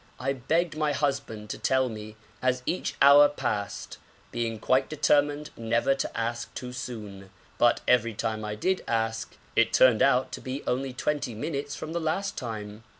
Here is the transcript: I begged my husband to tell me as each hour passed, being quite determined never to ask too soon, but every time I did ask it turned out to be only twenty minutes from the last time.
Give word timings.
I 0.19 0.33
begged 0.33 0.75
my 0.75 0.93
husband 0.93 1.51
to 1.51 1.59
tell 1.59 1.87
me 1.87 2.15
as 2.41 2.63
each 2.65 2.95
hour 3.03 3.29
passed, 3.29 3.99
being 4.31 4.57
quite 4.57 4.89
determined 4.89 5.51
never 5.55 5.93
to 5.93 6.17
ask 6.19 6.51
too 6.55 6.73
soon, 6.73 7.29
but 7.59 7.81
every 7.87 8.15
time 8.15 8.43
I 8.43 8.55
did 8.55 8.83
ask 8.87 9.37
it 9.55 9.73
turned 9.73 10.01
out 10.01 10.31
to 10.31 10.41
be 10.41 10.63
only 10.65 10.91
twenty 10.91 11.35
minutes 11.35 11.75
from 11.75 11.93
the 11.93 12.01
last 12.01 12.35
time. 12.35 12.83